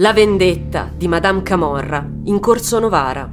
La 0.00 0.12
vendetta 0.12 0.90
di 0.94 1.08
Madame 1.08 1.40
Camorra 1.40 2.06
in 2.24 2.38
Corso 2.38 2.78
Novara. 2.78 3.26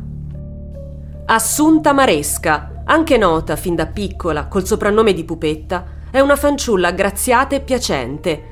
Assunta 1.26 1.92
Maresca, 1.92 2.84
anche 2.86 3.18
nota 3.18 3.58
fin 3.58 3.76
da 3.76 3.86
piccola 3.88 4.47
col 4.47 4.65
soprannome 4.65 5.12
di 5.12 5.26
Pupetta, 5.26 5.84
è 6.10 6.21
una 6.21 6.38
fanciulla 6.38 6.88
aggraziata 6.88 7.54
e 7.57 7.60
piacente. 7.60 8.44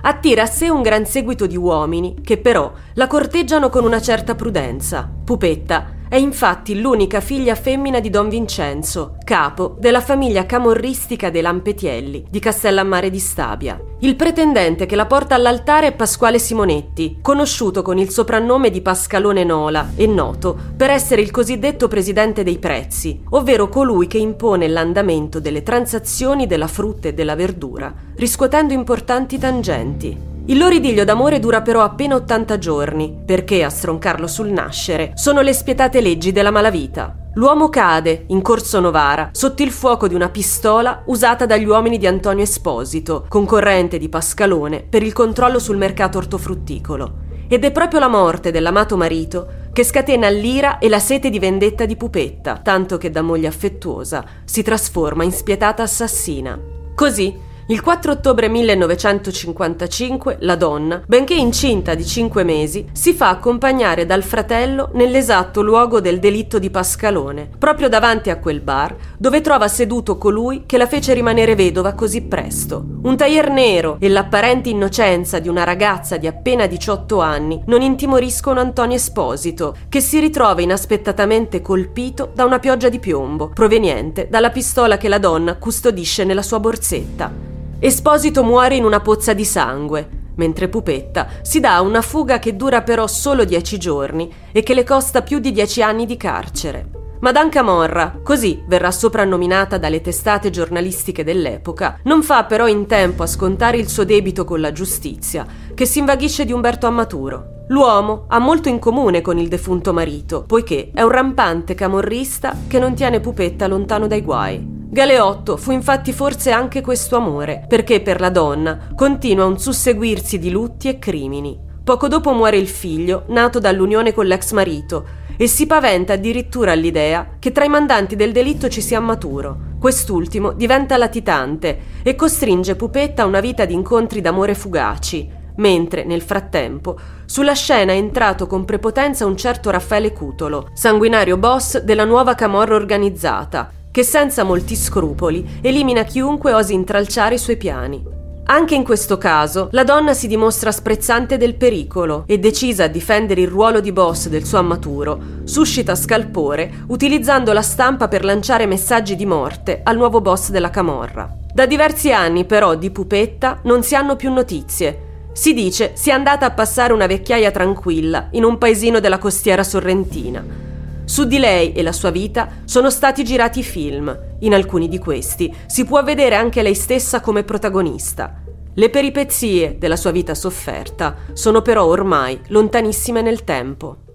Attira 0.00 0.44
a 0.44 0.46
sé 0.46 0.70
un 0.70 0.80
gran 0.80 1.04
seguito 1.04 1.46
di 1.46 1.58
uomini 1.58 2.22
che 2.22 2.38
però 2.38 2.72
la 2.94 3.06
corteggiano 3.06 3.68
con 3.68 3.84
una 3.84 4.00
certa 4.00 4.34
prudenza. 4.34 5.06
Pupetta 5.22 5.88
è 6.08 6.16
infatti 6.16 6.80
l'unica 6.80 7.20
figlia 7.20 7.54
femmina 7.54 8.00
di 8.00 8.08
Don 8.08 8.28
Vincenzo, 8.28 9.16
capo 9.24 9.76
della 9.78 10.00
famiglia 10.00 10.46
camorristica 10.46 11.30
dei 11.30 11.42
Lampetielli 11.42 12.24
di 12.30 12.38
Castellammare 12.38 13.10
di 13.10 13.18
Stabia. 13.18 13.78
Il 14.00 14.16
pretendente 14.16 14.86
che 14.86 14.96
la 14.96 15.06
porta 15.06 15.34
all'altare 15.34 15.88
è 15.88 15.94
Pasquale 15.94 16.38
Simonetti, 16.38 17.18
conosciuto 17.20 17.82
con 17.82 17.98
il 17.98 18.10
soprannome 18.10 18.70
di 18.70 18.80
Pascalone 18.80 19.44
Nola 19.44 19.90
e 19.96 20.06
noto 20.06 20.56
per 20.76 20.90
essere 20.90 21.20
il 21.20 21.30
cosiddetto 21.30 21.88
presidente 21.88 22.42
dei 22.42 22.58
prezzi, 22.58 23.20
ovvero 23.30 23.68
colui 23.68 24.06
che 24.06 24.18
impone 24.18 24.68
l'andamento 24.68 25.40
delle 25.40 25.62
transazioni 25.62 26.46
della 26.46 26.68
frutta 26.68 27.08
e 27.08 27.14
della 27.14 27.34
verdura, 27.34 27.92
riscuotendo 28.16 28.72
importanti 28.72 29.36
tangenti. 29.36 30.27
Il 30.50 30.56
loro 30.56 30.74
idillio 30.74 31.04
d'amore 31.04 31.40
dura 31.40 31.60
però 31.60 31.82
appena 31.82 32.14
80 32.14 32.56
giorni, 32.56 33.14
perché 33.22 33.62
a 33.62 33.68
stroncarlo 33.68 34.26
sul 34.26 34.48
nascere 34.48 35.12
sono 35.14 35.42
le 35.42 35.52
spietate 35.52 36.00
leggi 36.00 36.32
della 36.32 36.50
malavita. 36.50 37.14
L'uomo 37.34 37.68
cade, 37.68 38.24
in 38.28 38.40
Corso 38.40 38.80
Novara, 38.80 39.28
sotto 39.32 39.62
il 39.62 39.70
fuoco 39.70 40.08
di 40.08 40.14
una 40.14 40.30
pistola 40.30 41.02
usata 41.04 41.44
dagli 41.44 41.66
uomini 41.66 41.98
di 41.98 42.06
Antonio 42.06 42.44
Esposito, 42.44 43.26
concorrente 43.28 43.98
di 43.98 44.08
Pascalone, 44.08 44.86
per 44.88 45.02
il 45.02 45.12
controllo 45.12 45.58
sul 45.58 45.76
mercato 45.76 46.16
ortofrutticolo. 46.16 47.26
Ed 47.46 47.62
è 47.64 47.70
proprio 47.70 48.00
la 48.00 48.08
morte 48.08 48.50
dell'amato 48.50 48.96
marito 48.96 49.66
che 49.70 49.84
scatena 49.84 50.30
l'ira 50.30 50.78
e 50.78 50.88
la 50.88 50.98
sete 50.98 51.28
di 51.28 51.38
vendetta 51.38 51.84
di 51.84 51.96
Pupetta, 51.96 52.56
tanto 52.62 52.96
che 52.96 53.10
da 53.10 53.20
moglie 53.20 53.48
affettuosa 53.48 54.24
si 54.46 54.62
trasforma 54.62 55.24
in 55.24 55.32
spietata 55.32 55.82
assassina. 55.82 56.58
Così, 56.94 57.46
il 57.70 57.82
4 57.82 58.12
ottobre 58.12 58.48
1955 58.48 60.38
la 60.40 60.56
donna, 60.56 61.02
benché 61.06 61.34
incinta 61.34 61.94
di 61.94 62.04
5 62.04 62.42
mesi, 62.42 62.86
si 62.92 63.12
fa 63.12 63.28
accompagnare 63.28 64.06
dal 64.06 64.22
fratello 64.22 64.88
nell'esatto 64.94 65.60
luogo 65.60 66.00
del 66.00 66.18
delitto 66.18 66.58
di 66.58 66.70
Pascalone, 66.70 67.50
proprio 67.58 67.90
davanti 67.90 68.30
a 68.30 68.38
quel 68.38 68.60
bar 68.60 68.96
dove 69.18 69.42
trova 69.42 69.68
seduto 69.68 70.16
colui 70.16 70.62
che 70.64 70.78
la 70.78 70.86
fece 70.86 71.12
rimanere 71.12 71.54
vedova 71.54 71.92
così 71.92 72.22
presto. 72.22 72.82
Un 73.02 73.18
taglier 73.18 73.50
nero 73.50 73.98
e 74.00 74.08
l'apparente 74.08 74.70
innocenza 74.70 75.38
di 75.38 75.48
una 75.48 75.64
ragazza 75.64 76.16
di 76.16 76.26
appena 76.26 76.66
18 76.66 77.20
anni 77.20 77.62
non 77.66 77.82
intimoriscono 77.82 78.60
Antonio 78.60 78.96
Esposito, 78.96 79.76
che 79.90 80.00
si 80.00 80.18
ritrova 80.20 80.62
inaspettatamente 80.62 81.60
colpito 81.60 82.30
da 82.34 82.46
una 82.46 82.60
pioggia 82.60 82.88
di 82.88 82.98
piombo 82.98 83.50
proveniente 83.52 84.26
dalla 84.30 84.48
pistola 84.48 84.96
che 84.96 85.08
la 85.08 85.18
donna 85.18 85.56
custodisce 85.56 86.24
nella 86.24 86.40
sua 86.42 86.60
borsetta. 86.60 87.56
Esposito 87.80 88.42
muore 88.42 88.74
in 88.74 88.84
una 88.84 88.98
pozza 88.98 89.32
di 89.34 89.44
sangue, 89.44 90.32
mentre 90.34 90.68
Pupetta 90.68 91.28
si 91.42 91.60
dà 91.60 91.80
una 91.80 92.02
fuga 92.02 92.40
che 92.40 92.56
dura 92.56 92.82
però 92.82 93.06
solo 93.06 93.44
dieci 93.44 93.78
giorni 93.78 94.28
e 94.50 94.64
che 94.64 94.74
le 94.74 94.82
costa 94.82 95.22
più 95.22 95.38
di 95.38 95.52
dieci 95.52 95.80
anni 95.80 96.04
di 96.04 96.16
carcere. 96.16 96.90
Madame 97.20 97.50
Camorra, 97.50 98.18
così 98.20 98.64
verrà 98.66 98.90
soprannominata 98.90 99.78
dalle 99.78 100.00
testate 100.00 100.50
giornalistiche 100.50 101.22
dell'epoca, 101.22 102.00
non 102.02 102.24
fa 102.24 102.44
però 102.44 102.66
in 102.66 102.86
tempo 102.86 103.22
a 103.22 103.26
scontare 103.26 103.76
il 103.76 103.88
suo 103.88 104.04
debito 104.04 104.44
con 104.44 104.60
la 104.60 104.72
giustizia, 104.72 105.46
che 105.72 105.86
si 105.86 106.00
invaghisce 106.00 106.44
di 106.44 106.52
Umberto 106.52 106.88
Ammaturo. 106.88 107.64
L'uomo 107.68 108.24
ha 108.26 108.40
molto 108.40 108.68
in 108.68 108.80
comune 108.80 109.20
con 109.20 109.38
il 109.38 109.46
defunto 109.46 109.92
marito, 109.92 110.42
poiché 110.42 110.90
è 110.92 111.02
un 111.02 111.10
rampante 111.10 111.76
camorrista 111.76 112.56
che 112.66 112.80
non 112.80 112.94
tiene 112.94 113.20
Pupetta 113.20 113.68
lontano 113.68 114.08
dai 114.08 114.22
guai. 114.22 114.77
Galeotto 114.98 115.56
fu 115.56 115.70
infatti 115.70 116.12
forse 116.12 116.50
anche 116.50 116.80
questo 116.80 117.14
amore, 117.14 117.64
perché 117.68 118.00
per 118.00 118.18
la 118.18 118.30
donna 118.30 118.88
continua 118.96 119.44
un 119.44 119.56
susseguirsi 119.56 120.40
di 120.40 120.50
lutti 120.50 120.88
e 120.88 120.98
crimini. 120.98 121.56
Poco 121.84 122.08
dopo 122.08 122.32
muore 122.32 122.56
il 122.56 122.66
figlio, 122.66 123.22
nato 123.28 123.60
dall'unione 123.60 124.12
con 124.12 124.26
l'ex 124.26 124.50
marito, 124.50 125.06
e 125.36 125.46
si 125.46 125.66
paventa 125.66 126.14
addirittura 126.14 126.72
all'idea 126.72 127.36
che 127.38 127.52
tra 127.52 127.64
i 127.64 127.68
mandanti 127.68 128.16
del 128.16 128.32
delitto 128.32 128.68
ci 128.68 128.80
sia 128.80 128.98
Maturo. 128.98 129.76
Quest'ultimo 129.78 130.50
diventa 130.50 130.96
latitante 130.96 131.78
e 132.02 132.16
costringe 132.16 132.74
Pupetta 132.74 133.22
a 133.22 133.26
una 133.26 133.38
vita 133.38 133.64
di 133.66 133.74
incontri 133.74 134.20
d'amore 134.20 134.56
fugaci, 134.56 135.30
mentre, 135.58 136.02
nel 136.02 136.22
frattempo, 136.22 136.98
sulla 137.24 137.54
scena 137.54 137.92
è 137.92 137.96
entrato 137.96 138.48
con 138.48 138.64
prepotenza 138.64 139.24
un 139.26 139.36
certo 139.36 139.70
Raffaele 139.70 140.12
Cutolo, 140.12 140.70
sanguinario 140.72 141.36
boss 141.36 141.82
della 141.82 142.04
nuova 142.04 142.34
camorra 142.34 142.74
organizzata, 142.74 143.70
che 143.90 144.02
senza 144.02 144.44
molti 144.44 144.74
scrupoli 144.74 145.60
elimina 145.60 146.04
chiunque 146.04 146.52
osi 146.52 146.74
intralciare 146.74 147.36
i 147.36 147.38
suoi 147.38 147.56
piani. 147.56 148.16
Anche 148.50 148.74
in 148.74 148.82
questo 148.82 149.18
caso 149.18 149.68
la 149.72 149.84
donna 149.84 150.14
si 150.14 150.26
dimostra 150.26 150.72
sprezzante 150.72 151.36
del 151.36 151.56
pericolo 151.56 152.24
e 152.26 152.38
decisa 152.38 152.84
a 152.84 152.88
difendere 152.88 153.42
il 153.42 153.48
ruolo 153.48 153.80
di 153.80 153.92
boss 153.92 154.28
del 154.28 154.46
suo 154.46 154.56
ammaturo, 154.56 155.20
suscita 155.44 155.94
scalpore 155.94 156.84
utilizzando 156.86 157.52
la 157.52 157.60
stampa 157.60 158.08
per 158.08 158.24
lanciare 158.24 158.64
messaggi 158.64 159.16
di 159.16 159.26
morte 159.26 159.80
al 159.84 159.96
nuovo 159.98 160.22
boss 160.22 160.48
della 160.48 160.70
Camorra. 160.70 161.30
Da 161.52 161.66
diversi 161.66 162.10
anni 162.10 162.46
però 162.46 162.74
di 162.74 162.90
Pupetta 162.90 163.60
non 163.64 163.82
si 163.82 163.94
hanno 163.94 164.16
più 164.16 164.32
notizie. 164.32 165.26
Si 165.32 165.52
dice 165.52 165.90
sia 165.94 166.14
andata 166.14 166.46
a 166.46 166.52
passare 166.52 166.94
una 166.94 167.06
vecchiaia 167.06 167.50
tranquilla 167.50 168.28
in 168.30 168.44
un 168.44 168.56
paesino 168.56 168.98
della 168.98 169.18
costiera 169.18 169.62
sorrentina. 169.62 170.67
Su 171.08 171.24
di 171.24 171.38
lei 171.38 171.72
e 171.72 171.82
la 171.82 171.92
sua 171.92 172.10
vita 172.10 172.48
sono 172.66 172.90
stati 172.90 173.24
girati 173.24 173.62
film. 173.62 174.14
In 174.40 174.52
alcuni 174.52 174.88
di 174.88 174.98
questi 174.98 175.50
si 175.64 175.86
può 175.86 176.04
vedere 176.04 176.34
anche 176.34 176.60
lei 176.60 176.74
stessa 176.74 177.22
come 177.22 177.44
protagonista. 177.44 178.42
Le 178.74 178.90
peripezie 178.90 179.78
della 179.78 179.96
sua 179.96 180.10
vita 180.10 180.34
sofferta 180.34 181.16
sono 181.32 181.62
però 181.62 181.86
ormai 181.86 182.38
lontanissime 182.48 183.22
nel 183.22 183.42
tempo. 183.42 184.07